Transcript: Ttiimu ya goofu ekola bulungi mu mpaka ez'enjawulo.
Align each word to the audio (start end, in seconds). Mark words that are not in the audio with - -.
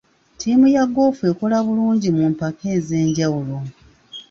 Ttiimu 0.33 0.65
ya 0.75 0.83
goofu 0.93 1.21
ekola 1.31 1.57
bulungi 1.65 2.07
mu 2.17 2.23
mpaka 2.33 2.63
ez'enjawulo. 2.77 3.57